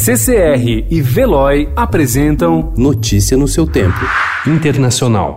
CCR 0.00 0.86
e 0.88 1.00
Veloy 1.02 1.72
apresentam 1.74 2.72
Notícia 2.76 3.36
no 3.36 3.48
seu 3.48 3.66
tempo. 3.66 3.98
Internacional. 4.46 5.34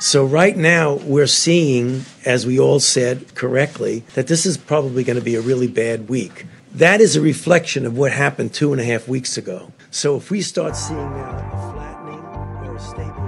So, 0.00 0.24
right 0.24 0.56
now, 0.56 0.98
we're 1.06 1.28
seeing, 1.28 2.04
as 2.26 2.44
we 2.44 2.58
all 2.58 2.80
said 2.80 3.36
correctly, 3.36 4.02
that 4.16 4.26
this 4.26 4.46
is 4.46 4.56
probably 4.56 5.04
going 5.04 5.16
to 5.16 5.24
be 5.24 5.36
a 5.36 5.40
really 5.40 5.68
bad 5.68 6.08
week. 6.08 6.44
That 6.74 7.00
is 7.00 7.14
a 7.14 7.20
reflection 7.20 7.86
of 7.86 7.96
what 7.96 8.10
happened 8.10 8.52
two 8.52 8.72
and 8.72 8.80
a 8.80 8.84
half 8.84 9.06
weeks 9.06 9.38
ago. 9.38 9.70
So, 9.92 10.16
if 10.16 10.28
we 10.28 10.42
start 10.42 10.74
seeing 10.74 10.98
now 10.98 11.38
a 11.52 11.72
flattening 11.72 12.20
or 12.66 12.74
a 12.74 12.80
stabilization 12.80 13.23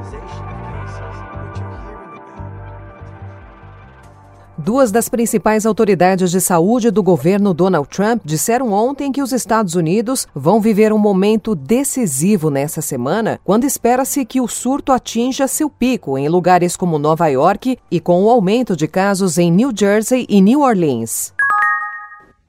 Duas 4.58 4.90
das 4.90 5.06
principais 5.06 5.66
autoridades 5.66 6.30
de 6.30 6.40
saúde 6.40 6.90
do 6.90 7.02
governo 7.02 7.52
Donald 7.52 7.86
Trump 7.90 8.22
disseram 8.24 8.72
ontem 8.72 9.12
que 9.12 9.20
os 9.20 9.30
Estados 9.30 9.74
Unidos 9.74 10.26
vão 10.34 10.62
viver 10.62 10.94
um 10.94 10.98
momento 10.98 11.54
decisivo 11.54 12.48
nessa 12.48 12.80
semana, 12.80 13.38
quando 13.44 13.64
espera-se 13.64 14.24
que 14.24 14.40
o 14.40 14.48
surto 14.48 14.92
atinja 14.92 15.46
seu 15.46 15.68
pico 15.68 16.16
em 16.16 16.26
lugares 16.30 16.74
como 16.74 16.98
Nova 16.98 17.28
York 17.28 17.78
e 17.90 18.00
com 18.00 18.24
o 18.24 18.30
aumento 18.30 18.74
de 18.74 18.88
casos 18.88 19.36
em 19.36 19.52
New 19.52 19.72
Jersey 19.76 20.24
e 20.26 20.40
New 20.40 20.62
Orleans. 20.62 21.34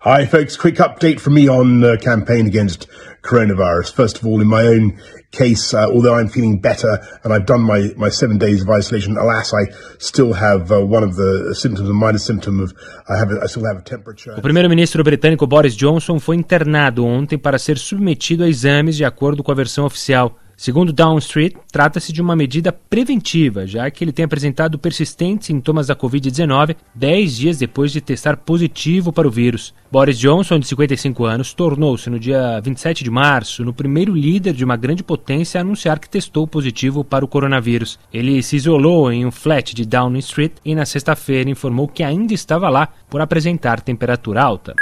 Hi, 0.01 0.27
folks. 0.27 0.55
Quick 0.55 0.75
update 0.75 1.19
from 1.19 1.33
me 1.33 1.47
on 1.49 1.79
the 1.81 1.97
campaign 1.97 2.45
against 2.45 2.87
coronavirus. 3.23 3.91
First 3.91 4.19
of 4.19 4.27
all, 4.27 4.39
in 4.39 4.47
my 4.47 4.61
own 4.61 5.01
case, 5.31 5.73
uh, 5.73 5.87
although 5.89 6.13
I'm 6.13 6.27
feeling 6.29 6.59
better 6.59 6.99
and 7.23 7.33
I've 7.33 7.47
done 7.47 7.63
my, 7.63 7.89
my 7.97 8.09
seven 8.09 8.37
days 8.37 8.61
of 8.61 8.69
isolation, 8.69 9.17
alas, 9.17 9.51
I 9.55 9.73
still 9.97 10.33
have 10.33 10.71
uh, 10.71 10.85
one 10.85 11.01
of 11.01 11.15
the 11.15 11.55
symptoms, 11.55 11.89
a 11.89 11.93
minor 11.93 12.19
symptom 12.19 12.59
of 12.59 12.73
I 13.09 13.17
have 13.17 13.31
a, 13.31 13.41
I 13.41 13.47
still 13.47 13.65
have 13.65 13.79
a 13.79 13.81
temperature. 13.81 14.35
O 14.37 14.41
primeiro-ministro 14.41 15.03
britânico 15.03 15.47
Boris 15.47 15.75
Johnson 15.75 16.19
foi 16.19 16.35
internado 16.35 17.03
ontem 17.03 17.39
para 17.39 17.57
ser 17.57 17.79
submetido 17.79 18.43
a 18.43 18.47
exames 18.47 18.95
de 18.97 19.03
acordo 19.03 19.41
com 19.43 19.51
a 19.51 19.55
versão 19.55 19.83
oficial. 19.83 20.37
Segundo 20.59 20.91
Down 20.91 21.19
Street, 21.19 21.53
trata-se 21.71 22.11
de 22.11 22.19
uma 22.19 22.35
medida 22.35 22.73
preventiva, 22.73 23.67
já 23.67 23.91
que 23.91 24.03
ele 24.03 24.11
tem 24.11 24.25
apresentado 24.25 24.79
persistentes 24.79 25.45
sintomas 25.45 25.85
da 25.85 25.95
Covid-19 25.95 26.75
dez 26.95 27.37
dias 27.37 27.59
depois 27.59 27.91
de 27.91 28.01
testar 28.01 28.37
positivo 28.37 29.13
para 29.13 29.27
o 29.27 29.31
vírus. 29.31 29.71
Boris 29.91 30.17
Johnson, 30.17 30.57
de 30.57 30.65
55 30.65 31.25
anos, 31.25 31.53
tornou-se 31.53 32.09
no 32.09 32.19
dia 32.19 32.59
27 32.59 33.03
de 33.03 33.11
março 33.11 33.63
no 33.63 33.71
primeiro 33.71 34.15
líder 34.15 34.53
de 34.53 34.65
uma 34.65 34.75
grande 34.75 35.03
potência 35.03 35.59
a 35.59 35.61
anunciar 35.61 35.99
que 35.99 36.09
testou 36.09 36.47
positivo 36.47 37.03
para 37.03 37.23
o 37.23 37.27
coronavírus. 37.27 37.99
Ele 38.11 38.41
se 38.41 38.55
isolou 38.55 39.11
em 39.11 39.27
um 39.27 39.31
flat 39.31 39.75
de 39.75 39.85
Downing 39.85 40.17
Street 40.17 40.53
e 40.65 40.73
na 40.73 40.87
sexta-feira 40.87 41.51
informou 41.51 41.87
que 41.87 42.01
ainda 42.01 42.33
estava 42.33 42.67
lá 42.67 42.89
por 43.07 43.21
apresentar 43.21 43.79
temperatura 43.79 44.41
alta. 44.41 44.73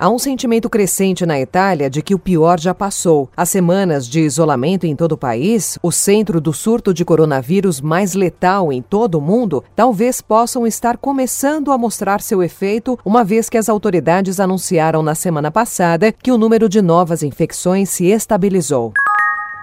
Há 0.00 0.08
um 0.08 0.16
sentimento 0.16 0.70
crescente 0.70 1.26
na 1.26 1.40
Itália 1.40 1.90
de 1.90 2.02
que 2.02 2.14
o 2.14 2.20
pior 2.20 2.60
já 2.60 2.72
passou. 2.72 3.28
As 3.36 3.48
semanas 3.48 4.08
de 4.08 4.20
isolamento 4.20 4.86
em 4.86 4.94
todo 4.94 5.12
o 5.12 5.18
país, 5.18 5.76
o 5.82 5.90
centro 5.90 6.40
do 6.40 6.52
surto 6.52 6.94
de 6.94 7.04
coronavírus 7.04 7.80
mais 7.80 8.14
letal 8.14 8.72
em 8.72 8.80
todo 8.80 9.16
o 9.16 9.20
mundo, 9.20 9.64
talvez 9.74 10.20
possam 10.20 10.64
estar 10.64 10.98
começando 10.98 11.72
a 11.72 11.76
mostrar 11.76 12.20
seu 12.20 12.44
efeito, 12.44 12.96
uma 13.04 13.24
vez 13.24 13.48
que 13.48 13.58
as 13.58 13.68
autoridades 13.68 14.38
anunciaram 14.38 15.02
na 15.02 15.16
semana 15.16 15.50
passada 15.50 16.12
que 16.12 16.30
o 16.30 16.38
número 16.38 16.68
de 16.68 16.80
novas 16.80 17.24
infecções 17.24 17.90
se 17.90 18.06
estabilizou. 18.06 18.92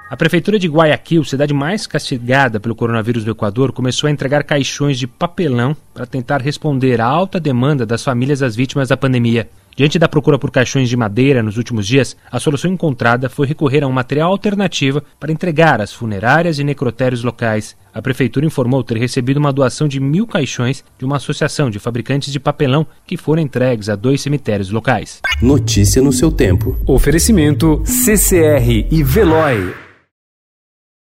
A 0.10 0.18
prefeitura 0.18 0.60
de 0.60 0.68
Guayaquil, 0.68 1.24
cidade 1.24 1.54
mais 1.54 1.88
castigada 1.88 2.60
pelo 2.60 2.76
coronavírus 2.76 3.24
do 3.24 3.32
Equador, 3.32 3.72
começou 3.72 4.10
a 4.10 4.12
entregar 4.12 4.44
caixões 4.44 5.00
de 5.00 5.08
papelão 5.08 5.76
para 5.94 6.06
tentar 6.06 6.42
responder 6.42 7.00
à 7.00 7.06
alta 7.06 7.40
demanda 7.40 7.86
das 7.86 8.04
famílias 8.04 8.40
das 8.40 8.54
vítimas 8.54 8.90
da 8.90 8.98
pandemia. 8.98 9.50
Diante 9.76 10.00
da 10.00 10.08
procura 10.08 10.40
por 10.40 10.52
caixões 10.52 10.88
de 10.88 10.96
madeira 10.96 11.44
nos 11.44 11.58
últimos 11.58 11.86
dias, 11.86 12.16
a 12.32 12.40
solução 12.40 12.72
encontrada 12.72 13.28
foi 13.28 13.46
recorrer 13.46 13.84
a 13.84 13.88
um 13.88 13.92
material 13.92 14.32
alternativo 14.32 15.02
para 15.20 15.34
entregar 15.34 15.82
às 15.82 15.92
funerárias 15.92 16.60
e 16.60 16.64
necrotérios 16.64 17.24
locais. 17.24 17.76
A 17.94 18.02
prefeitura 18.02 18.46
informou 18.46 18.84
ter 18.86 18.98
recebido 18.98 19.38
uma 19.38 19.52
doação 19.52 19.86
de 19.86 20.00
mil 20.00 20.26
caixões 20.26 20.82
de 20.98 21.04
uma 21.04 21.18
associação 21.18 21.70
de 21.70 21.78
fabricantes 21.78 22.32
de 22.32 22.40
papelão 22.40 22.88
que 23.06 23.18
foram 23.18 23.42
entregues 23.42 23.90
a 23.90 23.98
dois 23.98 24.22
cemitérios 24.22 24.72
locais. 24.72 25.20
Notícia 25.42 26.02
no 26.02 26.14
seu 26.14 26.32
tempo. 26.32 26.80
Oferecimento 26.88 27.84
CCR 27.86 28.88
e 28.90 29.04
Veloy. 29.04 29.85